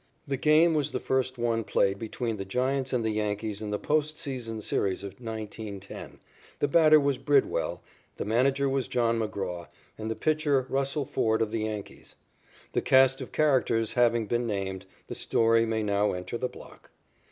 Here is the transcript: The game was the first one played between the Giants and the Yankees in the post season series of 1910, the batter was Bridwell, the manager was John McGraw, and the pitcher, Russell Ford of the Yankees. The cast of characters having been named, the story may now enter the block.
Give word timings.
The 0.27 0.35
game 0.35 0.73
was 0.73 0.89
the 0.89 0.99
first 0.99 1.37
one 1.37 1.63
played 1.63 1.99
between 1.99 2.37
the 2.37 2.43
Giants 2.43 2.91
and 2.91 3.05
the 3.05 3.11
Yankees 3.11 3.61
in 3.61 3.69
the 3.69 3.77
post 3.77 4.17
season 4.17 4.59
series 4.63 5.03
of 5.03 5.21
1910, 5.21 6.17
the 6.57 6.67
batter 6.67 6.99
was 6.99 7.19
Bridwell, 7.19 7.83
the 8.17 8.25
manager 8.25 8.67
was 8.67 8.87
John 8.87 9.19
McGraw, 9.19 9.67
and 9.99 10.09
the 10.09 10.15
pitcher, 10.15 10.65
Russell 10.69 11.05
Ford 11.05 11.39
of 11.43 11.51
the 11.51 11.65
Yankees. 11.65 12.15
The 12.73 12.81
cast 12.81 13.21
of 13.21 13.31
characters 13.31 13.93
having 13.93 14.25
been 14.25 14.47
named, 14.47 14.87
the 15.05 15.13
story 15.13 15.67
may 15.67 15.83
now 15.83 16.13
enter 16.13 16.39
the 16.39 16.49
block. 16.49 16.89